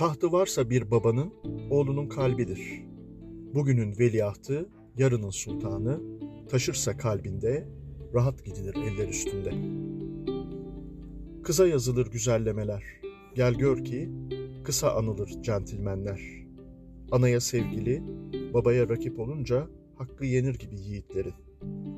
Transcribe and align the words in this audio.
Tahtı 0.00 0.32
varsa 0.32 0.70
bir 0.70 0.90
babanın, 0.90 1.32
oğlunun 1.70 2.08
kalbidir. 2.08 2.84
Bugünün 3.54 3.98
veliahtı, 3.98 4.68
yarının 4.96 5.30
sultanı, 5.30 6.00
taşırsa 6.48 6.96
kalbinde, 6.96 7.68
rahat 8.14 8.44
gidilir 8.44 8.74
eller 8.74 9.08
üstünde. 9.08 9.52
Kıza 11.42 11.66
yazılır 11.66 12.06
güzellemeler, 12.06 12.84
gel 13.34 13.54
gör 13.54 13.84
ki, 13.84 14.10
kısa 14.64 14.94
anılır 14.94 15.28
centilmenler. 15.42 16.20
Anaya 17.10 17.40
sevgili, 17.40 18.02
babaya 18.54 18.88
rakip 18.88 19.18
olunca 19.20 19.68
hakkı 19.96 20.24
yenir 20.24 20.58
gibi 20.58 20.80
yiğitlerin. 20.80 21.34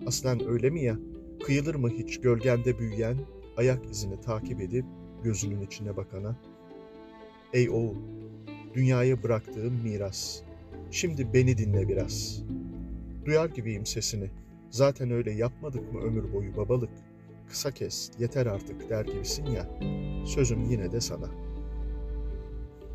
Aslen 0.06 0.48
öyle 0.48 0.70
mi 0.70 0.84
ya, 0.84 0.98
kıyılır 1.44 1.74
mı 1.74 1.88
hiç 1.90 2.20
gölgende 2.20 2.78
büyüyen, 2.78 3.16
ayak 3.56 3.90
izini 3.90 4.20
takip 4.20 4.60
edip 4.60 4.84
gözünün 5.24 5.60
içine 5.60 5.96
bakana? 5.96 6.36
Ey 7.52 7.70
oğul, 7.70 7.96
dünyaya 8.74 9.22
bıraktığım 9.22 9.74
miras. 9.74 10.40
Şimdi 10.90 11.34
beni 11.34 11.58
dinle 11.58 11.88
biraz. 11.88 12.42
Duyar 13.24 13.48
gibiyim 13.48 13.86
sesini. 13.86 14.30
Zaten 14.70 15.10
öyle 15.10 15.32
yapmadık 15.32 15.92
mı 15.92 16.00
ömür 16.00 16.32
boyu 16.32 16.56
babalık? 16.56 16.90
Kısa 17.48 17.70
kes, 17.70 18.10
yeter 18.18 18.46
artık 18.46 18.90
der 18.90 19.04
gibisin 19.04 19.46
ya. 19.46 19.70
Sözüm 20.26 20.70
yine 20.70 20.92
de 20.92 21.00
sana. 21.00 21.28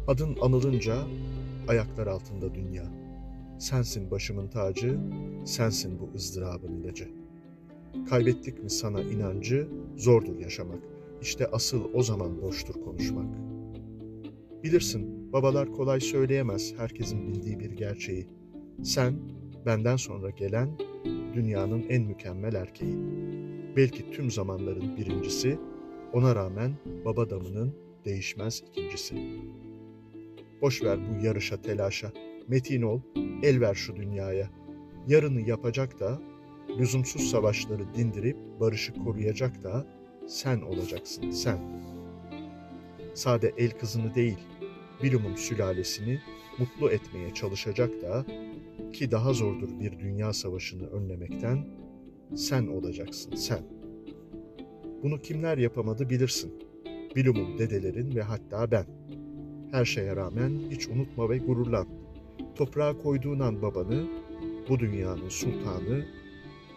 Adın 0.07 0.37
anılınca 0.41 0.97
ayaklar 1.67 2.07
altında 2.07 2.55
dünya. 2.55 2.83
Sensin 3.59 4.11
başımın 4.11 4.47
tacı, 4.47 4.99
sensin 5.45 5.99
bu 5.99 6.09
ızdırabın 6.15 6.73
ilacı. 6.73 7.09
Kaybettik 8.09 8.63
mi 8.63 8.69
sana 8.69 9.01
inancı, 9.01 9.67
zordur 9.97 10.39
yaşamak. 10.39 10.79
İşte 11.21 11.47
asıl 11.47 11.81
o 11.93 12.03
zaman 12.03 12.41
boştur 12.41 12.83
konuşmak. 12.83 13.56
Bilirsin, 14.67 15.33
babalar 15.33 15.71
kolay 15.71 15.99
söyleyemez 15.99 16.73
herkesin 16.77 17.27
bildiği 17.27 17.59
bir 17.59 17.71
gerçeği. 17.71 18.27
Sen, 18.83 19.13
benden 19.65 19.95
sonra 19.95 20.29
gelen, 20.29 20.69
dünyanın 21.33 21.85
en 21.89 22.03
mükemmel 22.03 22.53
erkeği. 22.53 22.97
Belki 23.75 24.11
tüm 24.11 24.31
zamanların 24.31 24.97
birincisi, 24.97 25.59
ona 26.13 26.35
rağmen 26.35 26.71
baba 27.05 27.29
damının 27.29 27.75
değişmez 28.05 28.63
ikincisi. 28.71 29.15
Boş 30.61 30.83
ver 30.83 30.99
bu 30.99 31.25
yarışa 31.25 31.61
telaşa, 31.61 32.11
metin 32.47 32.81
ol, 32.81 33.01
el 33.43 33.61
ver 33.61 33.75
şu 33.75 33.95
dünyaya. 33.95 34.49
Yarını 35.07 35.41
yapacak 35.41 35.99
da, 35.99 36.21
lüzumsuz 36.79 37.21
savaşları 37.21 37.93
dindirip 37.95 38.37
barışı 38.59 38.93
koruyacak 38.93 39.63
da 39.63 39.87
sen 40.27 40.61
olacaksın 40.61 41.31
sen. 41.31 41.59
Sade 43.13 43.53
el 43.57 43.71
kızını 43.71 44.15
değil, 44.15 44.37
bilumum 45.03 45.37
sülalesini 45.37 46.21
mutlu 46.57 46.89
etmeye 46.89 47.33
çalışacak 47.33 48.01
da 48.01 48.25
ki 48.93 49.11
daha 49.11 49.33
zordur 49.33 49.79
bir 49.79 49.99
dünya 49.99 50.33
savaşını 50.33 50.87
önlemekten 50.87 51.65
sen 52.35 52.67
olacaksın 52.67 53.35
sen. 53.35 53.61
Bunu 55.03 55.21
kimler 55.21 55.57
yapamadı 55.57 56.09
bilirsin. 56.09 56.53
Bilumum 57.15 57.57
dedelerin 57.57 58.15
ve 58.15 58.21
hatta 58.21 58.71
ben. 58.71 58.85
Her 59.71 59.85
şeye 59.85 60.15
rağmen 60.15 60.59
hiç 60.69 60.87
unutma 60.87 61.29
ve 61.29 61.37
gururlan. 61.37 61.87
Toprağa 62.55 62.97
koyduğun 62.97 63.39
an 63.39 63.61
babanı, 63.61 64.07
bu 64.69 64.79
dünyanın 64.79 65.29
sultanı 65.29 66.05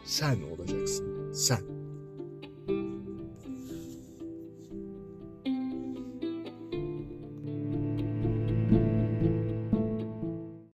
sen 0.04 0.36
olacaksın, 0.42 1.32
sen. 1.32 1.79